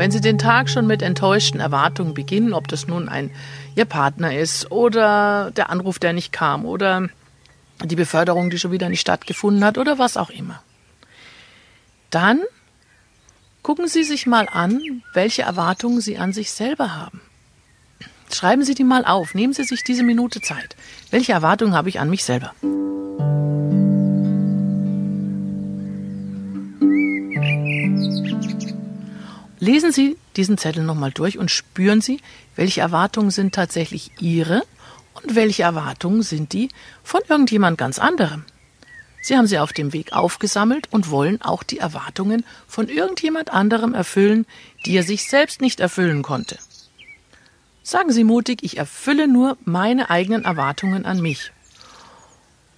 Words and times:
wenn 0.00 0.10
Sie 0.10 0.22
den 0.22 0.38
Tag 0.38 0.70
schon 0.70 0.86
mit 0.86 1.02
enttäuschten 1.02 1.60
Erwartungen 1.60 2.14
beginnen, 2.14 2.54
ob 2.54 2.68
das 2.68 2.86
nun 2.86 3.10
ein 3.10 3.30
Ihr 3.76 3.84
Partner 3.84 4.34
ist 4.34 4.72
oder 4.72 5.50
der 5.54 5.68
Anruf, 5.68 5.98
der 5.98 6.14
nicht 6.14 6.32
kam 6.32 6.64
oder 6.64 7.10
die 7.84 7.96
Beförderung, 7.96 8.48
die 8.48 8.58
schon 8.58 8.72
wieder 8.72 8.88
nicht 8.88 9.02
stattgefunden 9.02 9.62
hat 9.62 9.76
oder 9.76 9.98
was 9.98 10.16
auch 10.16 10.30
immer, 10.30 10.62
dann 12.08 12.40
gucken 13.60 13.88
Sie 13.88 14.02
sich 14.02 14.26
mal 14.26 14.48
an, 14.50 14.80
welche 15.12 15.42
Erwartungen 15.42 16.00
Sie 16.00 16.16
an 16.16 16.32
sich 16.32 16.50
selber 16.50 16.96
haben. 16.96 17.20
Schreiben 18.32 18.64
Sie 18.64 18.74
die 18.74 18.84
mal 18.84 19.04
auf. 19.04 19.34
Nehmen 19.34 19.52
Sie 19.52 19.64
sich 19.64 19.84
diese 19.84 20.02
Minute 20.02 20.40
Zeit. 20.40 20.76
Welche 21.10 21.32
Erwartungen 21.32 21.74
habe 21.74 21.90
ich 21.90 22.00
an 22.00 22.08
mich 22.08 22.24
selber? 22.24 22.54
Lesen 29.60 29.92
Sie 29.92 30.16
diesen 30.36 30.56
Zettel 30.56 30.82
nochmal 30.82 31.12
durch 31.12 31.38
und 31.38 31.50
spüren 31.50 32.00
Sie, 32.00 32.20
welche 32.56 32.80
Erwartungen 32.80 33.30
sind 33.30 33.54
tatsächlich 33.54 34.10
Ihre 34.18 34.62
und 35.14 35.34
welche 35.34 35.62
Erwartungen 35.62 36.22
sind 36.22 36.52
die 36.54 36.70
von 37.04 37.20
irgendjemand 37.28 37.76
ganz 37.76 37.98
anderem. 37.98 38.44
Sie 39.22 39.36
haben 39.36 39.46
sie 39.46 39.58
auf 39.58 39.74
dem 39.74 39.92
Weg 39.92 40.14
aufgesammelt 40.14 40.88
und 40.90 41.10
wollen 41.10 41.42
auch 41.42 41.62
die 41.62 41.78
Erwartungen 41.78 42.44
von 42.66 42.88
irgendjemand 42.88 43.50
anderem 43.50 43.92
erfüllen, 43.92 44.46
die 44.86 44.96
er 44.96 45.02
sich 45.02 45.28
selbst 45.28 45.60
nicht 45.60 45.78
erfüllen 45.78 46.22
konnte. 46.22 46.58
Sagen 47.82 48.12
Sie 48.12 48.24
mutig, 48.24 48.60
ich 48.62 48.78
erfülle 48.78 49.28
nur 49.28 49.58
meine 49.64 50.08
eigenen 50.08 50.44
Erwartungen 50.44 51.04
an 51.04 51.20
mich. 51.20 51.52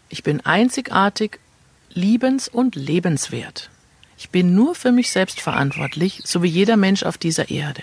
Ich 0.09 0.23
bin 0.23 0.41
einzigartig, 0.41 1.39
liebens- 1.95 2.49
und 2.49 2.75
lebenswert. 2.75 3.71
Ich 4.23 4.31
bin 4.31 4.55
nur 4.55 4.77
für 4.77 4.93
mich 4.93 5.11
selbst 5.11 5.41
verantwortlich, 5.41 6.21
so 6.25 6.45
wie 6.45 6.49
jeder 6.49 6.77
Mensch 6.77 7.03
auf 7.03 7.19
dieser 7.19 7.51
Erde. 7.51 7.83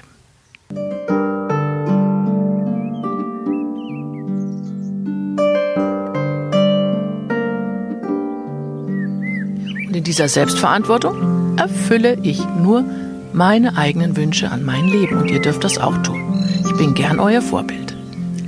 Und 9.86 9.94
in 9.94 10.04
dieser 10.06 10.30
Selbstverantwortung 10.30 11.58
erfülle 11.58 12.18
ich 12.24 12.42
nur 12.58 12.86
meine 13.34 13.76
eigenen 13.76 14.16
Wünsche 14.16 14.50
an 14.50 14.64
mein 14.64 14.88
Leben 14.88 15.18
und 15.18 15.30
ihr 15.30 15.42
dürft 15.42 15.66
das 15.66 15.78
auch 15.78 15.98
tun. 16.04 16.50
Ich 16.64 16.78
bin 16.78 16.94
gern 16.94 17.20
euer 17.20 17.42
Vorbild. 17.42 17.98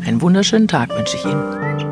Einen 0.05 0.21
wunderschönen 0.21 0.69
Tag 0.69 0.95
wünsche 0.97 1.17
ich 1.17 1.25
Ihnen. 1.25 1.90